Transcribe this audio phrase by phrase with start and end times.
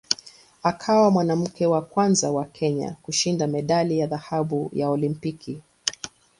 [0.63, 5.61] Akawa mwanamke wa kwanza wa Kenya kushinda medali ya dhahabu ya Olimpiki.